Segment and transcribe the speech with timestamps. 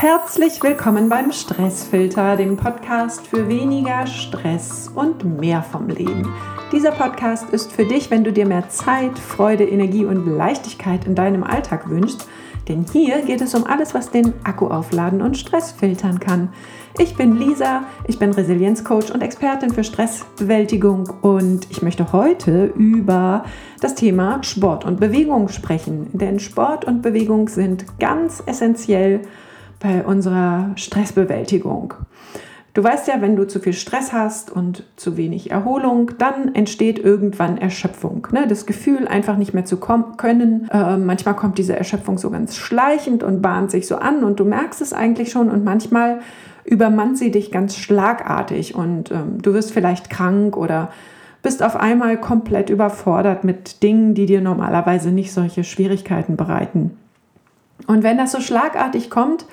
[0.00, 6.32] Herzlich willkommen beim Stressfilter, dem Podcast für weniger Stress und mehr vom Leben.
[6.70, 11.16] Dieser Podcast ist für dich, wenn du dir mehr Zeit, Freude, Energie und Leichtigkeit in
[11.16, 12.28] deinem Alltag wünschst.
[12.68, 16.50] Denn hier geht es um alles, was den Akku aufladen und Stress filtern kann.
[17.00, 23.44] Ich bin Lisa, ich bin Resilienzcoach und Expertin für Stressbewältigung und ich möchte heute über
[23.80, 26.06] das Thema Sport und Bewegung sprechen.
[26.12, 29.22] Denn Sport und Bewegung sind ganz essentiell
[29.80, 31.94] bei unserer Stressbewältigung.
[32.74, 36.98] Du weißt ja, wenn du zu viel Stress hast und zu wenig Erholung, dann entsteht
[36.98, 38.28] irgendwann Erschöpfung.
[38.30, 38.46] Ne?
[38.46, 40.68] Das Gefühl, einfach nicht mehr zu können.
[40.70, 44.44] Äh, manchmal kommt diese Erschöpfung so ganz schleichend und bahnt sich so an und du
[44.44, 46.20] merkst es eigentlich schon und manchmal
[46.64, 50.92] übermannt sie dich ganz schlagartig und ähm, du wirst vielleicht krank oder
[51.42, 56.96] bist auf einmal komplett überfordert mit Dingen, die dir normalerweise nicht solche Schwierigkeiten bereiten.
[57.86, 59.46] Und wenn das so schlagartig kommt,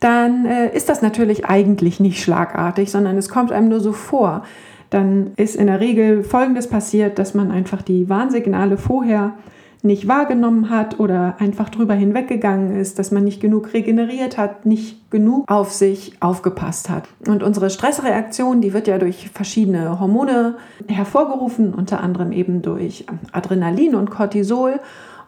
[0.00, 4.42] dann äh, ist das natürlich eigentlich nicht schlagartig, sondern es kommt einem nur so vor.
[4.90, 9.32] Dann ist in der Regel Folgendes passiert, dass man einfach die Warnsignale vorher
[9.84, 15.10] nicht wahrgenommen hat oder einfach drüber hinweggegangen ist, dass man nicht genug regeneriert hat, nicht
[15.10, 17.06] genug auf sich aufgepasst hat.
[17.28, 20.56] Und unsere Stressreaktion, die wird ja durch verschiedene Hormone
[20.88, 24.80] hervorgerufen, unter anderem eben durch Adrenalin und Cortisol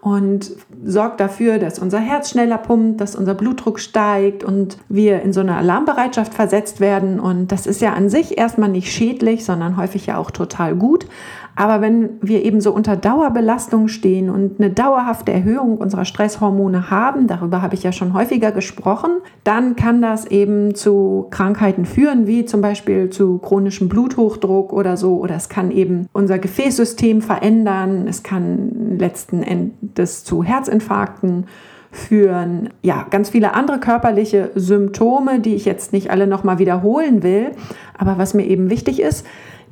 [0.06, 0.52] und
[0.84, 5.40] sorgt dafür, dass unser Herz schneller pumpt, dass unser Blutdruck steigt und wir in so
[5.40, 7.18] eine Alarmbereitschaft versetzt werden.
[7.18, 11.08] Und das ist ja an sich erstmal nicht schädlich, sondern häufig ja auch total gut.
[11.56, 17.26] Aber wenn wir eben so unter Dauerbelastung stehen und eine dauerhafte Erhöhung unserer Stresshormone haben,
[17.26, 19.10] darüber habe ich ja schon häufiger gesprochen,
[19.42, 25.16] dann kann das eben zu Krankheiten führen, wie zum Beispiel zu chronischem Bluthochdruck oder so.
[25.16, 28.06] Oder es kann eben unser Gefäßsystem verändern.
[28.06, 31.46] Es kann letzten Endes zu Herzinfarkten
[31.90, 32.68] führen.
[32.82, 37.52] Ja, ganz viele andere körperliche Symptome, die ich jetzt nicht alle nochmal wiederholen will.
[37.96, 39.27] Aber was mir eben wichtig ist,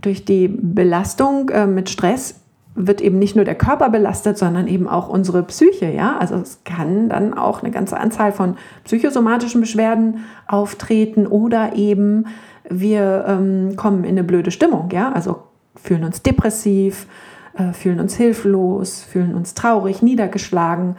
[0.04, 2.40] durch die Belastung äh, mit Stress
[2.74, 5.90] wird eben nicht nur der Körper belastet, sondern eben auch unsere Psyche.
[5.92, 6.16] Ja?
[6.18, 12.26] Also es kann dann auch eine ganze Anzahl von psychosomatischen Beschwerden auftreten oder eben
[12.68, 14.90] wir ähm, kommen in eine blöde Stimmung.
[14.90, 15.12] Ja?
[15.12, 15.42] Also
[15.76, 17.06] fühlen uns depressiv,
[17.56, 20.96] äh, fühlen uns hilflos, fühlen uns traurig, niedergeschlagen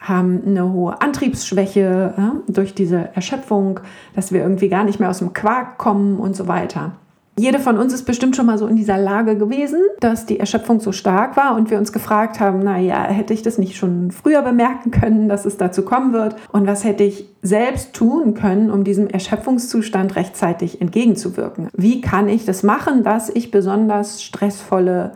[0.00, 3.80] haben eine hohe Antriebsschwäche ja, durch diese Erschöpfung,
[4.14, 6.92] dass wir irgendwie gar nicht mehr aus dem Quark kommen und so weiter.
[7.40, 10.78] Jede von uns ist bestimmt schon mal so in dieser Lage gewesen, dass die Erschöpfung
[10.78, 14.42] so stark war und wir uns gefragt haben, naja, hätte ich das nicht schon früher
[14.42, 16.36] bemerken können, dass es dazu kommen wird?
[16.52, 21.70] Und was hätte ich selbst tun können, um diesem Erschöpfungszustand rechtzeitig entgegenzuwirken?
[21.72, 25.12] Wie kann ich das machen, dass ich besonders stressvolle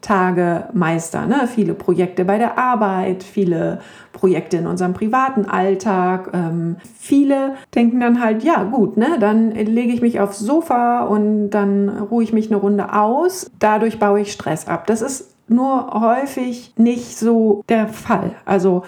[0.00, 1.26] Tage meister.
[1.26, 1.48] Ne?
[1.52, 3.80] Viele Projekte bei der Arbeit, viele
[4.12, 6.30] Projekte in unserem privaten Alltag.
[6.32, 11.50] Ähm, viele denken dann halt, ja gut, ne, dann lege ich mich aufs Sofa und
[11.50, 13.50] dann ruhe ich mich eine Runde aus.
[13.58, 14.86] Dadurch baue ich Stress ab.
[14.86, 18.32] Das ist nur häufig nicht so der Fall.
[18.44, 18.84] Also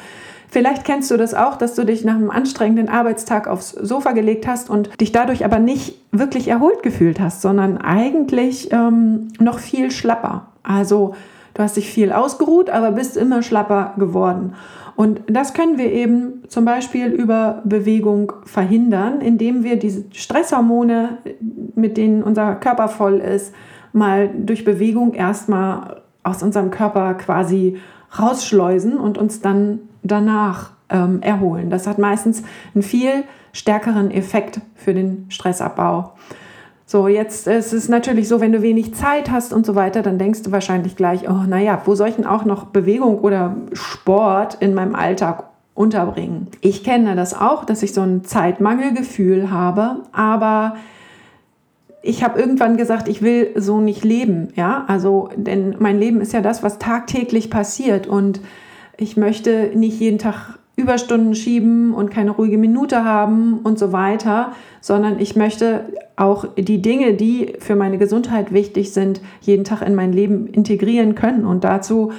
[0.52, 4.48] Vielleicht kennst du das auch, dass du dich nach einem anstrengenden Arbeitstag aufs Sofa gelegt
[4.48, 9.92] hast und dich dadurch aber nicht wirklich erholt gefühlt hast, sondern eigentlich ähm, noch viel
[9.92, 10.49] schlapper.
[10.62, 11.14] Also
[11.54, 14.54] du hast dich viel ausgeruht, aber bist immer schlapper geworden.
[14.96, 21.18] Und das können wir eben zum Beispiel über Bewegung verhindern, indem wir diese Stresshormone,
[21.74, 23.54] mit denen unser Körper voll ist,
[23.92, 27.78] mal durch Bewegung erstmal aus unserem Körper quasi
[28.18, 31.70] rausschleusen und uns dann danach ähm, erholen.
[31.70, 32.42] Das hat meistens
[32.74, 36.12] einen viel stärkeren Effekt für den Stressabbau.
[36.90, 40.18] So, jetzt ist es natürlich so, wenn du wenig Zeit hast und so weiter, dann
[40.18, 44.56] denkst du wahrscheinlich gleich, oh, naja, wo soll ich denn auch noch Bewegung oder Sport
[44.58, 46.48] in meinem Alltag unterbringen?
[46.62, 50.74] Ich kenne das auch, dass ich so ein Zeitmangelgefühl habe, aber
[52.02, 56.32] ich habe irgendwann gesagt, ich will so nicht leben, ja, also, denn mein Leben ist
[56.32, 58.40] ja das, was tagtäglich passiert und
[58.96, 64.52] ich möchte nicht jeden Tag Überstunden schieben und keine ruhige Minute haben und so weiter,
[64.80, 65.84] sondern ich möchte
[66.16, 71.14] auch die Dinge, die für meine Gesundheit wichtig sind, jeden Tag in mein Leben integrieren
[71.14, 71.44] können.
[71.44, 72.12] Und dazu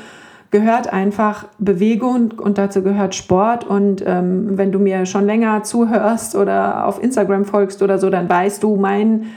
[0.52, 3.66] gehört einfach Bewegung und dazu gehört Sport.
[3.66, 8.30] Und ähm, wenn du mir schon länger zuhörst oder auf Instagram folgst oder so, dann
[8.30, 9.28] weißt du, mein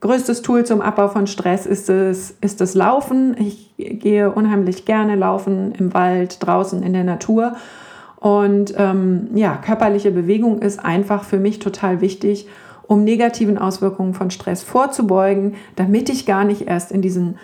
[0.00, 3.34] größtes Tool zum Abbau von Stress ist es, ist das Laufen.
[3.38, 7.56] Ich gehe unheimlich gerne laufen im Wald, draußen in der Natur.
[8.22, 12.46] Und ähm, ja, körperliche Bewegung ist einfach für mich total wichtig,
[12.86, 17.36] um negativen Auswirkungen von Stress vorzubeugen, damit ich gar nicht erst in diesen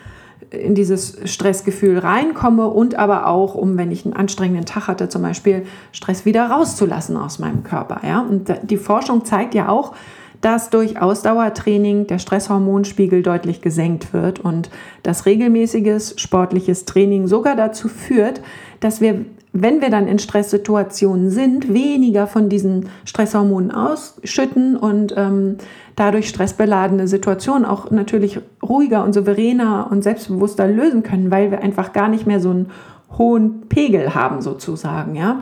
[0.51, 5.21] in dieses Stressgefühl reinkomme und aber auch, um, wenn ich einen anstrengenden Tag hatte, zum
[5.21, 8.01] Beispiel Stress wieder rauszulassen aus meinem Körper.
[8.07, 8.21] Ja?
[8.21, 9.93] Und die Forschung zeigt ja auch,
[10.41, 14.71] dass durch Ausdauertraining der Stresshormonspiegel deutlich gesenkt wird und
[15.03, 18.41] dass regelmäßiges sportliches Training sogar dazu führt,
[18.81, 19.27] dass wir,
[19.63, 25.57] wenn wir dann in Stresssituationen sind, weniger von diesen Stresshormonen ausschütten und ähm,
[25.97, 31.93] dadurch stressbeladene Situationen auch natürlich ruhiger und souveräner und selbstbewusster lösen können, weil wir einfach
[31.93, 32.71] gar nicht mehr so einen
[33.17, 35.15] hohen Pegel haben sozusagen.
[35.15, 35.41] Ja,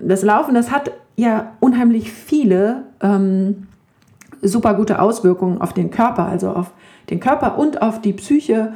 [0.00, 3.66] das Laufen, das hat ja unheimlich viele ähm,
[4.42, 6.72] super gute Auswirkungen auf den Körper, also auf
[7.10, 8.72] den Körper und auf die Psyche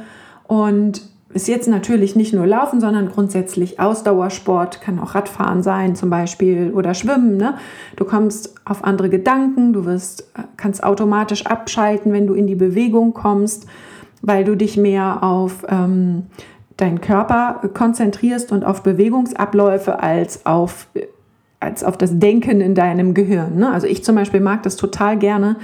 [0.47, 1.01] und
[1.35, 6.71] ist jetzt natürlich nicht nur Laufen, sondern grundsätzlich Ausdauersport, kann auch Radfahren sein zum Beispiel
[6.73, 7.35] oder Schwimmen.
[7.35, 7.55] Ne?
[7.97, 13.13] Du kommst auf andere Gedanken, du wirst, kannst automatisch abschalten, wenn du in die Bewegung
[13.13, 13.67] kommst,
[14.21, 16.27] weil du dich mehr auf ähm,
[16.77, 20.87] deinen Körper konzentrierst und auf Bewegungsabläufe als auf,
[21.59, 23.57] als auf das Denken in deinem Gehirn.
[23.57, 23.73] Ne?
[23.73, 25.57] Also ich zum Beispiel mag das total gerne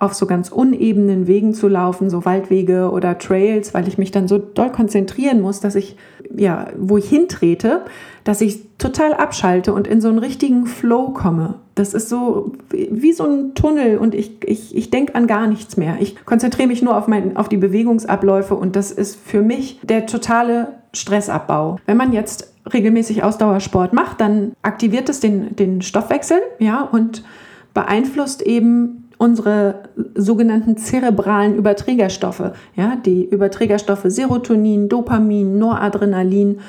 [0.00, 4.28] auf so ganz unebenen Wegen zu laufen, so Waldwege oder Trails, weil ich mich dann
[4.28, 5.96] so doll konzentrieren muss, dass ich,
[6.34, 7.82] ja, wo ich hintrete,
[8.24, 11.54] dass ich total abschalte und in so einen richtigen Flow komme.
[11.74, 15.76] Das ist so wie so ein Tunnel und ich, ich, ich denke an gar nichts
[15.76, 15.96] mehr.
[16.00, 20.06] Ich konzentriere mich nur auf, mein, auf die Bewegungsabläufe und das ist für mich der
[20.06, 21.78] totale Stressabbau.
[21.86, 27.24] Wenn man jetzt regelmäßig Ausdauersport macht, dann aktiviert es den, den Stoffwechsel, ja, und
[27.74, 29.82] beeinflusst eben unsere
[30.14, 36.60] sogenannten zerebralen Überträgerstoffe, ja, die Überträgerstoffe Serotonin, Dopamin, Noradrenalin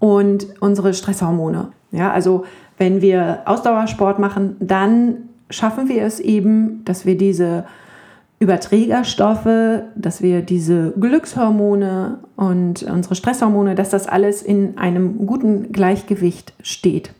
[0.00, 1.68] und unsere Stresshormone.
[1.92, 2.44] Ja, also
[2.76, 7.64] wenn wir Ausdauersport machen, dann schaffen wir es eben, dass wir diese
[8.40, 16.52] Überträgerstoffe, dass wir diese Glückshormone und unsere Stresshormone, dass das alles in einem guten Gleichgewicht
[16.60, 17.12] steht.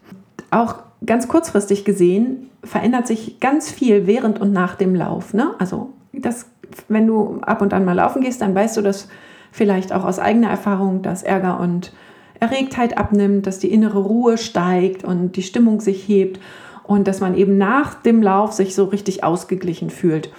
[0.50, 0.75] Auch
[1.06, 5.34] ganz kurzfristig gesehen verändert sich ganz viel während und nach dem Lauf.
[5.34, 5.55] Ne?
[5.58, 6.46] Also das,
[6.88, 9.08] wenn du ab und an mal laufen gehst, dann weißt du das
[9.52, 11.93] vielleicht auch aus eigener Erfahrung, dass Ärger und
[12.40, 16.40] Erregtheit abnimmt, dass die innere Ruhe steigt und die Stimmung sich hebt
[16.82, 20.31] und dass man eben nach dem Lauf sich so richtig ausgeglichen fühlt.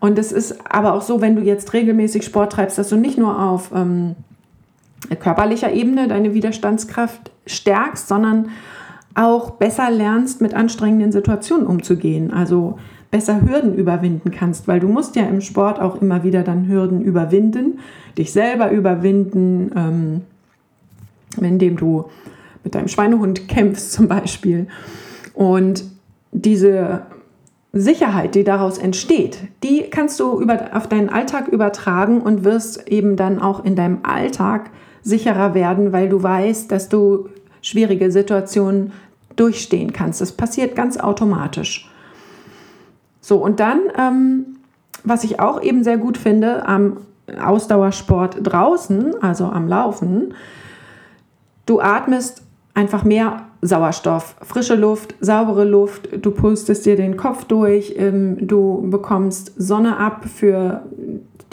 [0.00, 3.16] Und es ist aber auch so, wenn du jetzt regelmäßig Sport treibst, dass du nicht
[3.16, 4.16] nur auf ähm,
[5.18, 8.50] körperlicher Ebene deine Widerstandskraft stärkst, sondern
[9.14, 12.32] auch besser lernst, mit anstrengenden Situationen umzugehen.
[12.32, 12.78] Also
[13.10, 17.00] besser Hürden überwinden kannst, weil du musst ja im Sport auch immer wieder dann Hürden
[17.00, 17.78] überwinden,
[18.18, 20.22] dich selber überwinden, ähm,
[21.40, 22.06] indem du
[22.64, 24.66] mit deinem Schweinehund kämpfst zum Beispiel.
[25.32, 25.84] Und
[26.32, 27.02] diese
[27.72, 33.16] Sicherheit, die daraus entsteht, die kannst du über, auf deinen Alltag übertragen und wirst eben
[33.16, 34.70] dann auch in deinem Alltag
[35.02, 37.28] sicherer werden, weil du weißt, dass du
[37.62, 38.92] schwierige Situationen
[39.36, 40.20] durchstehen kannst.
[40.20, 41.90] Das passiert ganz automatisch.
[43.20, 44.56] So, und dann, ähm,
[45.02, 46.98] was ich auch eben sehr gut finde, am
[47.42, 50.34] Ausdauersport draußen, also am Laufen,
[51.66, 52.42] du atmest
[52.74, 58.86] einfach mehr Sauerstoff, frische Luft, saubere Luft, du pustest dir den Kopf durch, ähm, du
[58.90, 60.82] bekommst Sonne ab für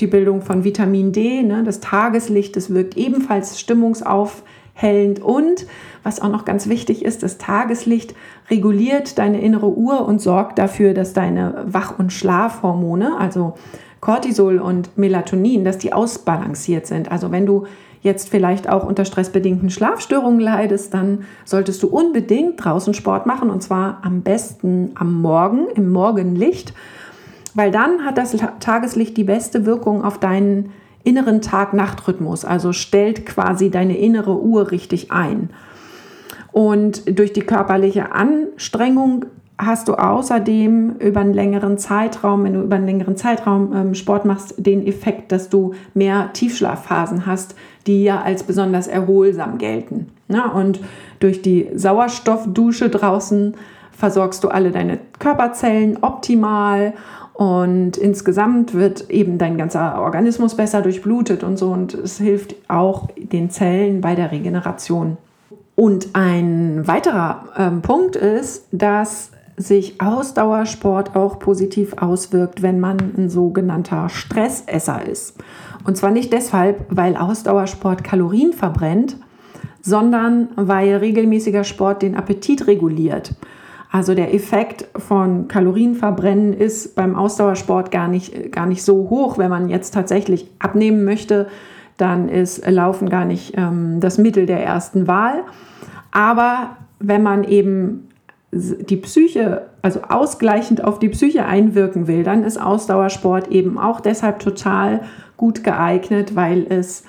[0.01, 1.63] die Bildung von Vitamin D, ne?
[1.63, 5.67] das Tageslicht, das wirkt ebenfalls stimmungsaufhellend und
[6.03, 8.15] was auch noch ganz wichtig ist, das Tageslicht
[8.49, 13.55] reguliert deine innere Uhr und sorgt dafür, dass deine Wach- und Schlafhormone, also
[13.99, 17.11] Cortisol und Melatonin, dass die ausbalanciert sind.
[17.11, 17.65] Also wenn du
[18.01, 23.61] jetzt vielleicht auch unter stressbedingten Schlafstörungen leidest, dann solltest du unbedingt draußen Sport machen und
[23.61, 26.73] zwar am besten am Morgen, im Morgenlicht,
[27.53, 30.71] weil dann hat das Tageslicht die beste Wirkung auf deinen
[31.03, 35.49] inneren Tag-Nacht-Rhythmus, also stellt quasi deine innere Uhr richtig ein.
[36.51, 39.25] Und durch die körperliche Anstrengung
[39.57, 44.25] hast du außerdem über einen längeren Zeitraum, wenn du über einen längeren Zeitraum ähm, Sport
[44.25, 47.55] machst, den Effekt, dass du mehr Tiefschlafphasen hast,
[47.85, 50.07] die ja als besonders erholsam gelten.
[50.29, 50.79] Ja, und
[51.19, 53.53] durch die Sauerstoffdusche draußen
[53.91, 56.93] versorgst du alle deine Körperzellen optimal
[57.33, 63.09] und insgesamt wird eben dein ganzer Organismus besser durchblutet und so und es hilft auch
[63.15, 65.17] den Zellen bei der Regeneration.
[65.75, 73.29] Und ein weiterer ähm, Punkt ist, dass sich Ausdauersport auch positiv auswirkt, wenn man ein
[73.29, 75.35] sogenannter Stressesser ist.
[75.83, 79.17] Und zwar nicht deshalb, weil Ausdauersport Kalorien verbrennt,
[79.81, 83.33] sondern weil regelmäßiger Sport den Appetit reguliert.
[83.91, 89.49] Also der Effekt von Kalorienverbrennen ist beim Ausdauersport gar nicht, gar nicht so hoch, wenn
[89.49, 91.47] man jetzt tatsächlich abnehmen möchte
[92.01, 95.43] dann ist Laufen gar nicht ähm, das Mittel der ersten Wahl.
[96.11, 98.09] Aber wenn man eben
[98.51, 104.39] die Psyche, also ausgleichend auf die Psyche einwirken will, dann ist Ausdauersport eben auch deshalb
[104.39, 105.01] total
[105.37, 107.03] gut geeignet, weil es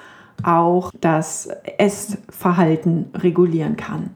[0.44, 4.10] auch das Essverhalten regulieren kann.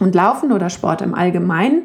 [0.00, 1.82] Und Laufen oder Sport im Allgemeinen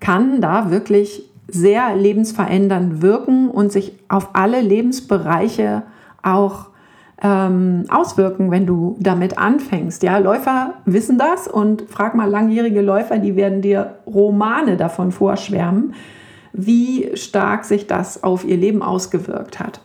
[0.00, 5.82] kann da wirklich sehr lebensverändernd wirken und sich auf alle Lebensbereiche
[6.22, 6.71] auch
[7.22, 10.02] ähm, auswirken, wenn du damit anfängst.
[10.02, 15.94] Ja, Läufer wissen das und frag mal langjährige Läufer, die werden dir Romane davon vorschwärmen,
[16.52, 19.80] wie stark sich das auf ihr Leben ausgewirkt hat.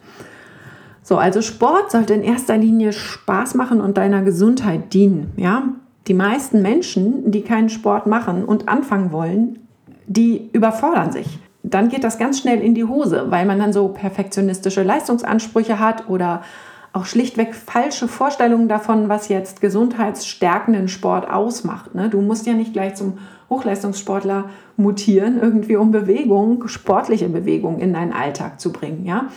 [1.03, 5.31] So, also Sport sollte in erster Linie Spaß machen und deiner Gesundheit dienen.
[5.37, 5.69] Ja,
[6.07, 9.59] die meisten Menschen, die keinen Sport machen und anfangen wollen,
[10.07, 11.39] die überfordern sich.
[11.63, 16.09] Dann geht das ganz schnell in die Hose, weil man dann so perfektionistische Leistungsansprüche hat
[16.09, 16.41] oder
[16.97, 21.93] auch schlichtweg falsche Vorstellungen davon, was jetzt gesundheitsstärkenden Sport ausmacht.
[21.93, 22.09] Ne?
[22.09, 28.13] Du musst ja nicht gleich zum Hochleistungssportler mutieren, irgendwie um Bewegung, sportliche Bewegung in deinen
[28.13, 29.05] Alltag zu bringen.
[29.05, 29.27] Ja?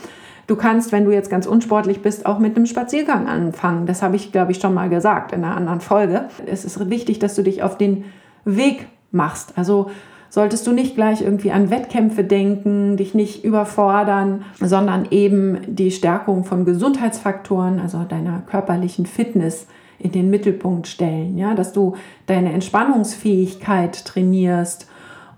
[0.46, 3.86] Du kannst, wenn du jetzt ganz unsportlich bist, auch mit einem Spaziergang anfangen.
[3.86, 6.24] Das habe ich, glaube ich, schon mal gesagt in einer anderen Folge.
[6.46, 8.04] Es ist wichtig, dass du dich auf den
[8.44, 9.52] Weg machst.
[9.56, 9.90] Also
[10.30, 16.44] solltest du nicht gleich irgendwie an Wettkämpfe denken, dich nicht überfordern, sondern eben die Stärkung
[16.44, 19.66] von Gesundheitsfaktoren, also deiner körperlichen Fitness
[19.98, 21.94] in den Mittelpunkt stellen, ja, dass du
[22.26, 24.88] deine Entspannungsfähigkeit trainierst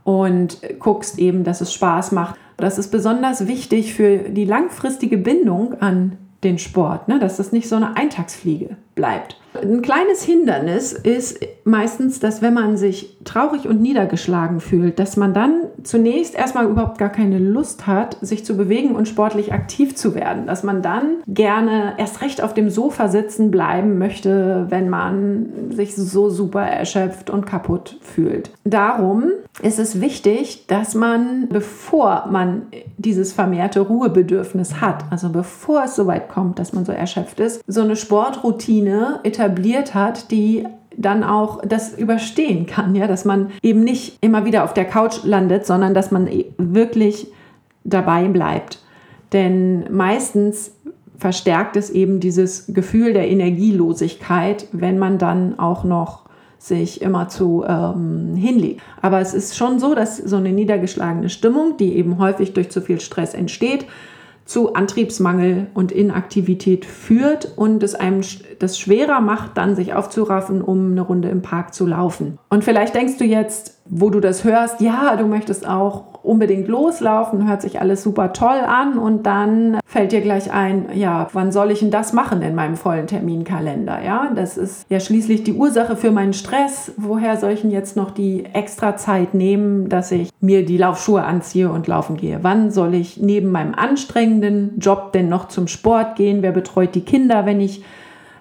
[0.04, 2.36] und guckst eben, dass es Spaß macht.
[2.58, 7.18] Das ist besonders wichtig für die langfristige Bindung an den Sport, ne?
[7.18, 9.36] dass das nicht so eine Eintagsfliege bleibt.
[9.60, 15.34] Ein kleines Hindernis ist meistens, dass wenn man sich traurig und niedergeschlagen fühlt, dass man
[15.34, 20.14] dann zunächst erstmal überhaupt gar keine Lust hat, sich zu bewegen und sportlich aktiv zu
[20.14, 20.46] werden.
[20.46, 25.94] Dass man dann gerne erst recht auf dem Sofa sitzen bleiben möchte, wenn man sich
[25.94, 28.50] so super erschöpft und kaputt fühlt.
[28.64, 29.24] Darum
[29.62, 32.62] ist es wichtig, dass man, bevor man
[32.96, 37.62] dieses vermehrte Ruhebedürfnis hat, also bevor es so weit kommt, dass man so erschöpft ist,
[37.66, 39.41] so eine Sportroutine etabliert
[39.94, 44.74] hat, die dann auch das überstehen kann, ja, dass man eben nicht immer wieder auf
[44.74, 47.28] der Couch landet, sondern dass man wirklich
[47.84, 48.78] dabei bleibt.
[49.32, 50.72] Denn meistens
[51.16, 56.22] verstärkt es eben dieses Gefühl der Energielosigkeit, wenn man dann auch noch
[56.58, 58.82] sich immer zu ähm, hinlegt.
[59.00, 62.80] Aber es ist schon so, dass so eine niedergeschlagene Stimmung, die eben häufig durch zu
[62.80, 63.86] viel Stress entsteht,
[64.44, 68.22] zu Antriebsmangel und Inaktivität führt und es einem
[68.58, 72.38] das schwerer macht, dann sich aufzuraffen, um eine Runde im Park zu laufen.
[72.48, 77.48] Und vielleicht denkst du jetzt, wo du das hörst, ja, du möchtest auch unbedingt loslaufen,
[77.48, 81.70] hört sich alles super toll an und dann fällt dir gleich ein, ja, wann soll
[81.70, 84.02] ich denn das machen in meinem vollen Terminkalender?
[84.02, 86.92] Ja, das ist ja schließlich die Ursache für meinen Stress.
[86.96, 91.24] Woher soll ich denn jetzt noch die extra Zeit nehmen, dass ich mir die Laufschuhe
[91.24, 92.38] anziehe und laufen gehe?
[92.42, 96.42] Wann soll ich neben meinem anstrengenden Job denn noch zum Sport gehen?
[96.42, 97.84] Wer betreut die Kinder, wenn ich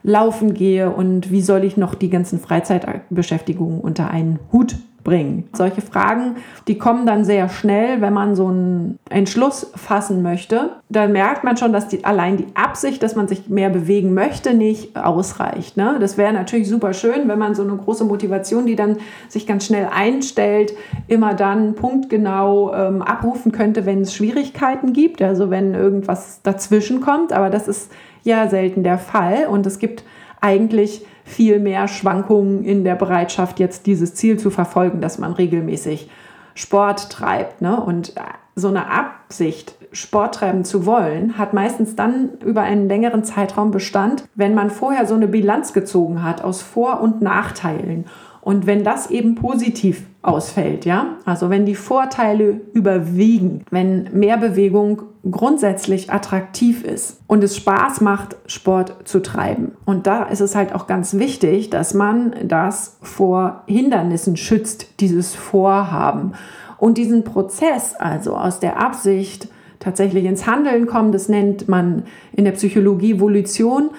[0.04, 5.50] laufen gehe und wie soll ich noch die ganzen Freizeitbeschäftigungen unter einen Hut bringen?
[5.54, 6.36] Solche Fragen,
[6.68, 10.72] die kommen dann sehr schnell, wenn man so einen Entschluss fassen möchte.
[10.90, 14.54] Da merkt man schon, dass die, allein die Absicht, dass man sich mehr bewegen möchte,
[14.54, 15.78] nicht ausreicht.
[15.78, 15.98] Ne?
[16.00, 18.98] Das wäre natürlich super schön, wenn man so eine große Motivation, die dann
[19.30, 20.74] sich ganz schnell einstellt,
[21.08, 27.34] immer dann punktgenau ähm, abrufen könnte, wenn es Schwierigkeiten gibt, also wenn irgendwas dazwischen kommt.
[27.34, 27.92] Aber das ist
[28.24, 30.04] ja selten der Fall und es gibt
[30.42, 36.10] eigentlich viel mehr Schwankungen in der Bereitschaft, jetzt dieses Ziel zu verfolgen, dass man regelmäßig
[36.56, 37.62] Sport treibt.
[37.62, 37.80] Ne?
[37.80, 38.14] Und
[38.56, 44.26] so eine Absicht, Sport treiben zu wollen, hat meistens dann über einen längeren Zeitraum Bestand,
[44.36, 48.06] wenn man vorher so eine Bilanz gezogen hat aus Vor- und Nachteilen
[48.42, 55.04] und wenn das eben positiv ausfällt, ja, also wenn die Vorteile überwiegen, wenn mehr Bewegung
[55.30, 59.74] grundsätzlich attraktiv ist und es Spaß macht, Sport zu treiben.
[59.86, 65.36] Und da ist es halt auch ganz wichtig, dass man das vor Hindernissen schützt, dieses
[65.36, 66.34] Vorhaben.
[66.78, 69.48] Und diesen Prozess, also aus der Absicht
[69.80, 73.92] tatsächlich ins Handeln kommen, das nennt man in der Psychologie Volition.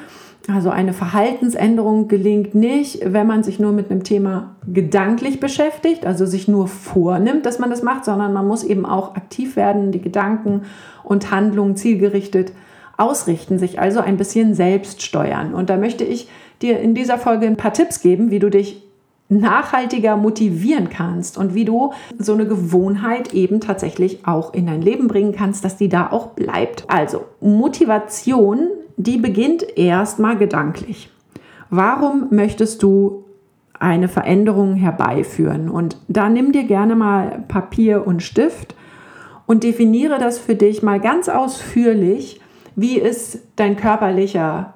[0.49, 6.26] Also eine Verhaltensänderung gelingt nicht, wenn man sich nur mit einem Thema gedanklich beschäftigt, also
[6.26, 10.00] sich nur vornimmt, dass man das macht, sondern man muss eben auch aktiv werden, die
[10.00, 10.62] Gedanken
[11.04, 12.52] und Handlungen zielgerichtet
[12.96, 15.54] ausrichten, sich also ein bisschen selbst steuern.
[15.54, 16.28] Und da möchte ich
[16.61, 18.82] dir in dieser Folge ein paar Tipps geben, wie du dich
[19.28, 25.08] nachhaltiger motivieren kannst und wie du so eine Gewohnheit eben tatsächlich auch in dein Leben
[25.08, 26.84] bringen kannst, dass die da auch bleibt.
[26.88, 28.68] Also Motivation
[29.06, 31.11] die beginnt erstmal gedanklich.
[31.71, 33.25] Warum möchtest du
[33.78, 35.68] eine Veränderung herbeiführen?
[35.68, 38.75] Und da nimm dir gerne mal Papier und Stift
[39.47, 42.40] und definiere das für dich mal ganz ausführlich,
[42.76, 44.75] wie ist dein körperlicher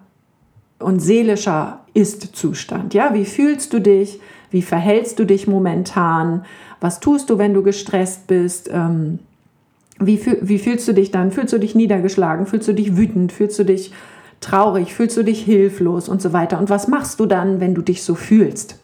[0.78, 2.94] und seelischer Ist-Zustand.
[2.94, 4.20] Ja, wie fühlst du dich?
[4.50, 6.44] Wie verhältst du dich momentan?
[6.80, 8.68] Was tust du, wenn du gestresst bist?
[8.72, 9.18] Ähm,
[9.98, 11.30] wie, wie fühlst du dich dann?
[11.30, 12.46] Fühlst du dich niedergeschlagen?
[12.46, 13.32] Fühlst du dich wütend?
[13.32, 13.92] Fühlst du dich
[14.40, 14.94] traurig?
[14.94, 16.58] Fühlst du dich hilflos und so weiter?
[16.58, 18.78] Und was machst du dann, wenn du dich so fühlst?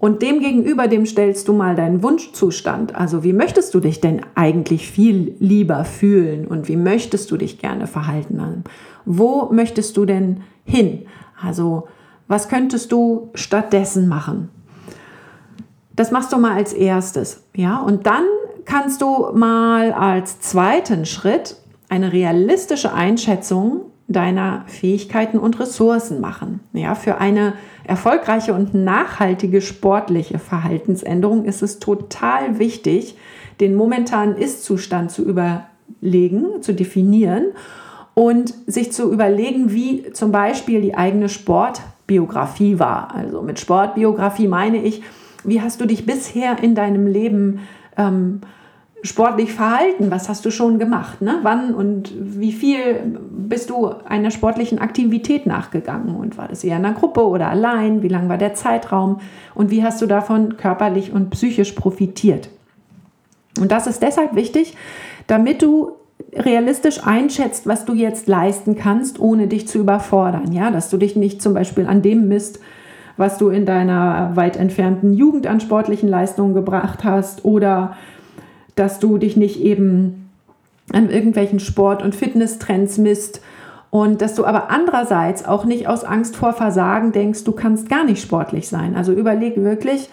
[0.00, 2.94] Und dem gegenüber, dem stellst du mal deinen Wunschzustand.
[2.94, 7.58] Also wie möchtest du dich denn eigentlich viel lieber fühlen und wie möchtest du dich
[7.58, 8.62] gerne verhalten?
[9.04, 11.06] Wo möchtest du denn hin?
[11.42, 11.88] Also
[12.28, 14.50] was könntest du stattdessen machen?
[15.96, 17.80] Das machst du mal als erstes, ja?
[17.80, 18.24] Und dann
[18.66, 21.56] kannst du mal als zweiten Schritt
[21.88, 26.60] eine realistische Einschätzung deiner Fähigkeiten und Ressourcen machen.
[26.72, 27.52] Ja, für eine
[27.84, 33.16] erfolgreiche und nachhaltige sportliche Verhaltensänderung ist es total wichtig,
[33.60, 37.46] den momentanen Ist-Zustand zu überlegen, zu definieren
[38.14, 43.14] und sich zu überlegen, wie zum Beispiel die eigene Sportbiografie war.
[43.14, 45.02] Also mit Sportbiografie meine ich,
[45.44, 47.60] wie hast du dich bisher in deinem Leben
[47.96, 48.40] ähm,
[49.02, 50.10] sportlich verhalten?
[50.10, 51.22] Was hast du schon gemacht?
[51.22, 51.38] Ne?
[51.42, 56.16] Wann und wie viel bist du einer sportlichen Aktivität nachgegangen?
[56.16, 58.02] Und war das eher in einer Gruppe oder allein?
[58.02, 59.20] Wie lang war der Zeitraum?
[59.54, 62.50] Und wie hast du davon körperlich und psychisch profitiert?
[63.60, 64.76] Und das ist deshalb wichtig,
[65.26, 65.92] damit du
[66.32, 70.52] realistisch einschätzt, was du jetzt leisten kannst, ohne dich zu überfordern.
[70.52, 72.60] Ja, dass du dich nicht zum Beispiel an dem misst,
[73.16, 77.96] was du in deiner weit entfernten Jugend an sportlichen Leistungen gebracht hast oder
[78.78, 80.30] dass du dich nicht eben
[80.92, 83.40] an irgendwelchen Sport- und Fitnesstrends misst
[83.90, 88.04] und dass du aber andererseits auch nicht aus Angst vor Versagen denkst, du kannst gar
[88.04, 88.96] nicht sportlich sein.
[88.96, 90.10] Also überleg wirklich,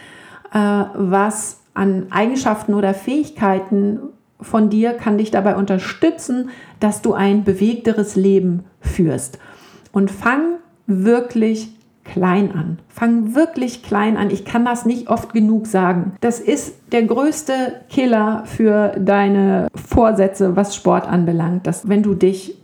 [0.53, 3.99] äh, was an Eigenschaften oder Fähigkeiten
[4.39, 9.39] von dir kann dich dabei unterstützen, dass du ein bewegteres Leben führst.
[9.91, 10.55] Und fang
[10.87, 11.74] wirklich
[12.05, 12.79] klein an.
[12.87, 14.29] Fang wirklich klein an.
[14.29, 16.13] Ich kann das nicht oft genug sagen.
[16.21, 22.57] Das ist der größte Killer für deine Vorsätze, was Sport anbelangt, dass wenn du dich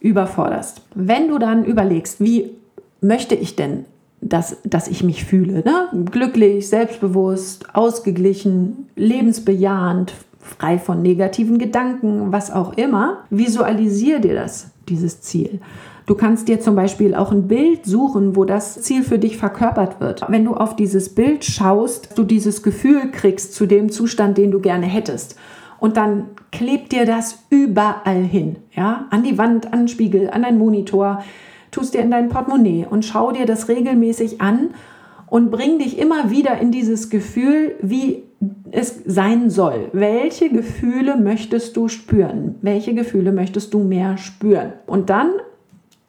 [0.00, 0.82] überforderst.
[0.94, 2.50] Wenn du dann überlegst, wie
[3.00, 3.84] möchte ich denn,
[4.20, 5.88] dass, dass ich mich fühle, ne?
[6.10, 15.20] glücklich, selbstbewusst, ausgeglichen, lebensbejahend, frei von negativen Gedanken, was auch immer, visualisier dir das, dieses
[15.20, 15.60] Ziel.
[16.08, 20.00] Du kannst dir zum Beispiel auch ein Bild suchen, wo das Ziel für dich verkörpert
[20.00, 20.24] wird.
[20.28, 24.58] Wenn du auf dieses Bild schaust, du dieses Gefühl kriegst zu dem Zustand, den du
[24.58, 25.38] gerne hättest.
[25.78, 30.44] Und dann klebt dir das überall hin, ja, an die Wand, an den Spiegel, an
[30.44, 31.22] deinen Monitor,
[31.70, 34.70] tust dir in dein Portemonnaie und schau dir das regelmäßig an
[35.26, 38.22] und bring dich immer wieder in dieses Gefühl, wie
[38.70, 39.90] es sein soll.
[39.92, 42.54] Welche Gefühle möchtest du spüren?
[42.62, 44.72] Welche Gefühle möchtest du mehr spüren?
[44.86, 45.32] Und dann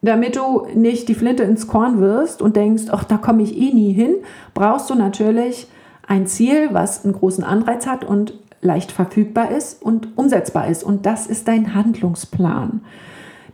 [0.02, 3.72] damit du nicht die Flinte ins Korn wirst und denkst, ach, da komme ich eh
[3.72, 4.16] nie hin,
[4.54, 5.66] brauchst du natürlich
[6.06, 10.82] ein Ziel, was einen großen Anreiz hat und leicht verfügbar ist und umsetzbar ist.
[10.82, 12.80] Und das ist dein Handlungsplan.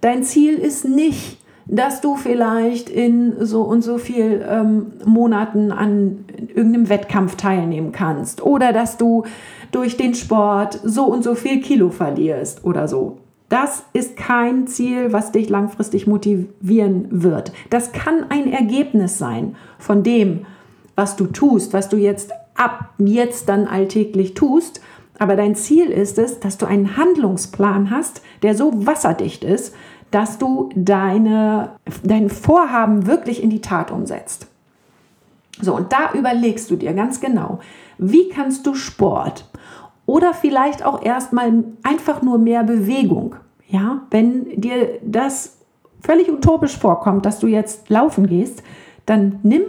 [0.01, 6.25] Dein Ziel ist nicht, dass du vielleicht in so und so viel ähm, Monaten an
[6.55, 9.25] irgendeinem Wettkampf teilnehmen kannst oder dass du
[9.73, 13.19] durch den Sport so und so viel Kilo verlierst oder so.
[13.49, 17.53] Das ist kein Ziel, was dich langfristig motivieren wird.
[17.71, 20.47] Das kann ein Ergebnis sein von dem,
[20.97, 24.81] was du tust, was du jetzt ab jetzt dann alltäglich tust.
[25.19, 29.75] Aber dein Ziel ist es, dass du einen Handlungsplan hast, der so wasserdicht ist,
[30.11, 31.71] dass du deine,
[32.03, 34.49] dein Vorhaben wirklich in die Tat umsetzt.
[35.61, 37.61] So, und da überlegst du dir ganz genau,
[37.99, 39.47] wie kannst du Sport
[40.07, 43.37] oder vielleicht auch erstmal einfach nur mehr Bewegung.
[43.69, 45.59] Ja, wenn dir das
[46.01, 48.63] völlig utopisch vorkommt, dass du jetzt laufen gehst,
[49.05, 49.63] dann nimm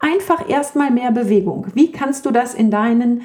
[0.00, 1.68] einfach erstmal mehr Bewegung.
[1.74, 3.22] Wie kannst du das in deinen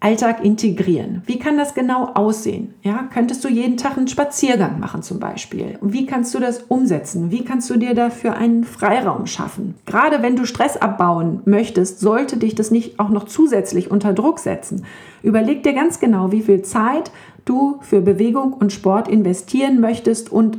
[0.00, 1.22] Alltag integrieren?
[1.26, 2.74] Wie kann das genau aussehen?
[2.82, 5.76] Ja, könntest du jeden Tag einen Spaziergang machen zum Beispiel?
[5.80, 7.32] Wie kannst du das umsetzen?
[7.32, 9.74] Wie kannst du dir dafür einen Freiraum schaffen?
[9.86, 14.38] Gerade wenn du Stress abbauen möchtest, sollte dich das nicht auch noch zusätzlich unter Druck
[14.38, 14.84] setzen.
[15.22, 17.10] Überleg dir ganz genau, wie viel Zeit
[17.44, 20.58] du für Bewegung und Sport investieren möchtest und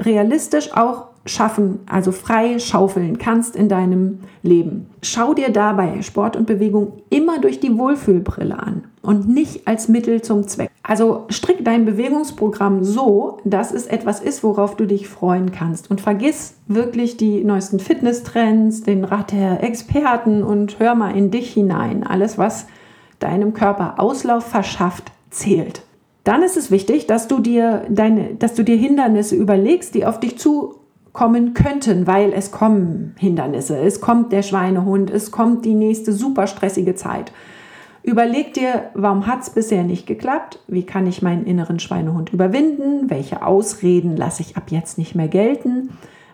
[0.00, 4.86] realistisch auch schaffen, also frei schaufeln kannst in deinem Leben.
[5.02, 10.22] Schau dir dabei Sport und Bewegung immer durch die Wohlfühlbrille an und nicht als Mittel
[10.22, 10.70] zum Zweck.
[10.82, 15.90] Also strick dein Bewegungsprogramm so, dass es etwas ist, worauf du dich freuen kannst.
[15.90, 21.52] Und vergiss wirklich die neuesten Fitnesstrends, den Rat der Experten und hör mal in dich
[21.52, 22.04] hinein.
[22.04, 22.66] Alles, was
[23.18, 25.82] deinem Körper Auslauf verschafft, zählt.
[26.24, 30.18] Dann ist es wichtig, dass du dir deine, dass du dir Hindernisse überlegst, die auf
[30.18, 30.36] dich
[31.16, 33.78] zukommen könnten, weil es kommen Hindernisse.
[33.78, 37.32] Es kommt der Schweinehund, es kommt die nächste super stressige Zeit.
[38.02, 40.60] Überleg dir, warum hat es bisher nicht geklappt?
[40.68, 43.08] Wie kann ich meinen inneren Schweinehund überwinden?
[43.08, 45.88] Welche Ausreden lasse ich ab jetzt nicht mehr gelten?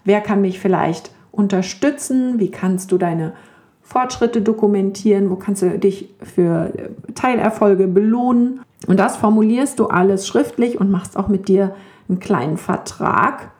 [0.04, 2.40] Wer kann mich vielleicht unterstützen?
[2.40, 3.34] Wie kannst du deine
[3.82, 5.30] Fortschritte dokumentieren?
[5.30, 6.72] Wo kannst du dich für
[7.14, 8.60] Teilerfolge belohnen?
[8.88, 11.74] Und das formulierst du alles schriftlich und machst auch mit dir
[12.08, 13.51] einen kleinen Vertrag,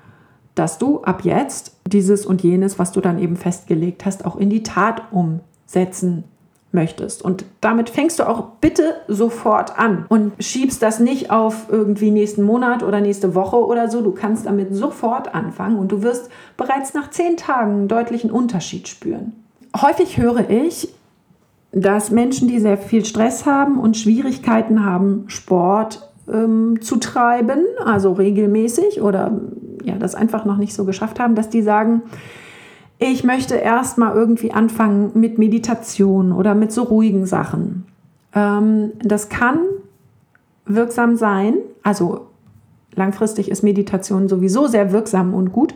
[0.55, 4.51] dass du ab jetzt dieses und jenes, was du dann eben festgelegt hast, auch in
[4.51, 6.25] die Tat umsetzen
[6.73, 7.23] möchtest.
[7.23, 12.43] Und damit fängst du auch bitte sofort an und schiebst das nicht auf irgendwie nächsten
[12.43, 14.01] Monat oder nächste Woche oder so.
[14.01, 18.89] Du kannst damit sofort anfangen und du wirst bereits nach zehn Tagen einen deutlichen Unterschied
[18.89, 19.33] spüren.
[19.81, 20.89] Häufig höre ich,
[21.73, 28.13] dass Menschen, die sehr viel Stress haben und Schwierigkeiten haben, Sport ähm, zu treiben, also
[28.13, 29.33] regelmäßig oder
[29.85, 32.03] ja, das einfach noch nicht so geschafft haben, dass die sagen,
[32.99, 37.85] ich möchte erst mal irgendwie anfangen mit Meditation oder mit so ruhigen Sachen.
[38.35, 39.59] Ähm, das kann
[40.67, 41.55] wirksam sein.
[41.83, 42.27] Also
[42.95, 45.75] langfristig ist Meditation sowieso sehr wirksam und gut.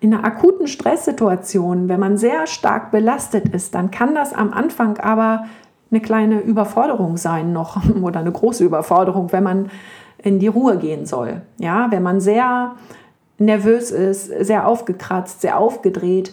[0.00, 4.98] In einer akuten Stresssituation, wenn man sehr stark belastet ist, dann kann das am Anfang
[4.98, 5.46] aber
[5.90, 9.70] eine kleine Überforderung sein noch oder eine große Überforderung, wenn man
[10.18, 11.42] in die Ruhe gehen soll.
[11.58, 12.72] Ja, wenn man sehr
[13.38, 16.32] nervös ist, sehr aufgekratzt, sehr aufgedreht,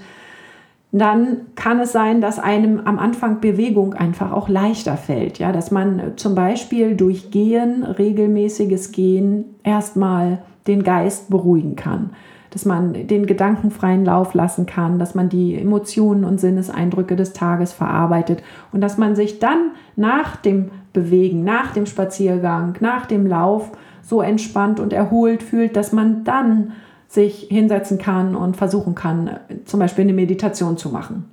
[0.91, 5.39] dann kann es sein, dass einem am Anfang Bewegung einfach auch leichter fällt.
[5.39, 12.11] Ja, dass man zum Beispiel durch Gehen, regelmäßiges Gehen, erstmal den Geist beruhigen kann.
[12.51, 17.33] Dass man den Gedanken freien Lauf lassen kann, dass man die Emotionen und Sinneseindrücke des
[17.33, 18.41] Tages verarbeitet
[18.71, 24.21] und dass man sich dann nach dem Bewegen, nach dem Spaziergang, nach dem Lauf so
[24.21, 26.71] entspannt und erholt fühlt, dass man dann
[27.07, 31.29] sich hinsetzen kann und versuchen kann, zum Beispiel eine Meditation zu machen.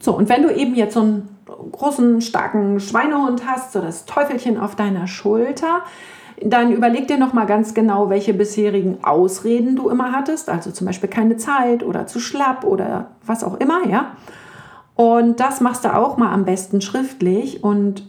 [0.00, 1.28] So, und wenn du eben jetzt so einen
[1.72, 5.82] großen, starken Schweinehund hast, so das Teufelchen auf deiner Schulter,
[6.40, 11.08] dann überleg dir nochmal ganz genau, welche bisherigen Ausreden du immer hattest, also zum Beispiel
[11.08, 14.12] keine Zeit oder zu schlapp oder was auch immer, ja.
[14.94, 18.08] Und das machst du auch mal am besten schriftlich und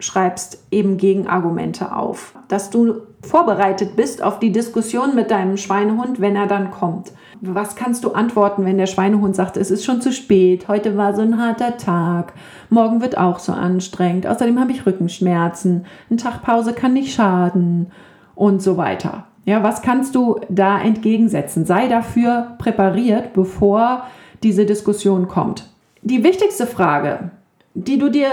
[0.00, 6.36] schreibst eben Gegenargumente auf, dass du vorbereitet bist auf die Diskussion mit deinem Schweinehund, wenn
[6.36, 7.12] er dann kommt.
[7.40, 11.14] Was kannst du antworten, wenn der Schweinehund sagt, es ist schon zu spät, heute war
[11.14, 12.32] so ein harter Tag,
[12.68, 17.92] morgen wird auch so anstrengend, außerdem habe ich Rückenschmerzen, ein Tag Pause kann nicht schaden
[18.34, 19.24] und so weiter.
[19.44, 21.64] Ja, was kannst du da entgegensetzen?
[21.64, 24.04] Sei dafür präpariert, bevor
[24.42, 25.68] diese Diskussion kommt.
[26.02, 27.30] Die wichtigste Frage,
[27.74, 28.28] die du dir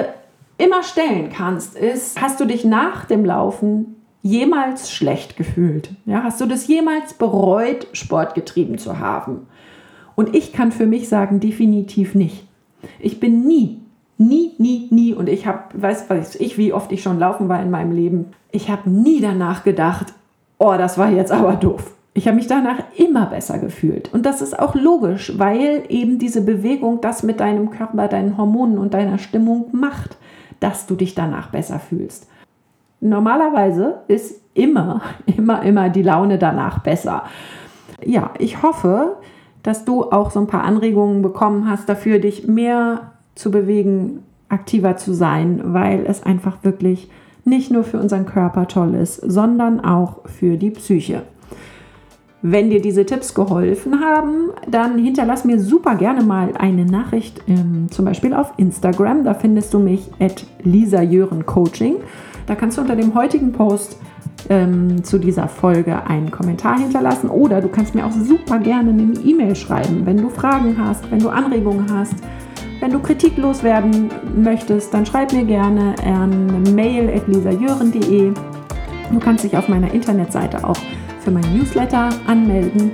[0.57, 5.91] immer stellen kannst, ist, hast du dich nach dem Laufen jemals schlecht gefühlt?
[6.05, 9.47] Ja, hast du das jemals bereut, Sport getrieben zu haben?
[10.15, 12.47] Und ich kann für mich sagen, definitiv nicht.
[12.99, 13.81] Ich bin nie,
[14.17, 17.61] nie, nie, nie, und ich habe, weiß, weiß ich, wie oft ich schon laufen war
[17.61, 20.13] in meinem Leben, ich habe nie danach gedacht,
[20.57, 21.91] oh, das war jetzt aber doof.
[22.13, 24.13] Ich habe mich danach immer besser gefühlt.
[24.13, 28.77] Und das ist auch logisch, weil eben diese Bewegung das mit deinem Körper, deinen Hormonen
[28.77, 30.17] und deiner Stimmung macht
[30.65, 32.28] dass du dich danach besser fühlst.
[32.99, 35.01] Normalerweise ist immer,
[35.38, 37.23] immer, immer die Laune danach besser.
[38.04, 39.17] Ja, ich hoffe,
[39.62, 44.97] dass du auch so ein paar Anregungen bekommen hast dafür, dich mehr zu bewegen, aktiver
[44.97, 47.12] zu sein, weil es einfach wirklich
[47.43, 51.21] nicht nur für unseren Körper toll ist, sondern auch für die Psyche.
[52.47, 57.88] Wenn dir diese Tipps geholfen haben, dann hinterlass mir super gerne mal eine Nachricht, ähm,
[57.89, 59.23] zum Beispiel auf Instagram.
[59.23, 61.95] Da findest du mich at Lisa Jören Coaching.
[62.45, 63.97] Da kannst du unter dem heutigen Post
[64.47, 69.13] ähm, zu dieser Folge einen Kommentar hinterlassen oder du kannst mir auch super gerne eine
[69.25, 72.13] E-Mail schreiben, wenn du Fragen hast, wenn du Anregungen hast.
[72.79, 78.34] Wenn du Kritik loswerden möchtest, dann schreib mir gerne an mail at lisajören.de.
[79.12, 80.77] Du kannst dich auf meiner Internetseite auch
[81.25, 82.91] für mein Newsletter anmelden.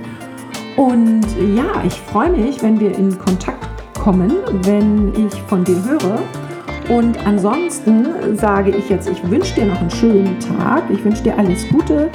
[0.76, 3.68] Und ja, ich freue mich, wenn wir in Kontakt
[4.00, 4.32] kommen,
[4.64, 6.18] wenn ich von dir höre.
[6.88, 10.84] Und ansonsten sage ich jetzt, ich wünsche dir noch einen schönen Tag.
[10.90, 12.10] Ich wünsche dir alles Gute.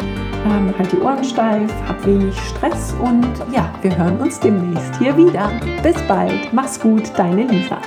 [0.45, 5.15] Ähm, halt die Ohren steif, hab wenig Stress und ja, wir hören uns demnächst hier
[5.15, 5.49] wieder.
[5.83, 6.51] Bis bald.
[6.51, 7.77] Mach's gut, deine Lisa.